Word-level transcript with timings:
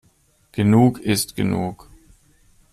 Genug 0.53 0.97
ist 0.97 1.35
genug. 1.37 1.87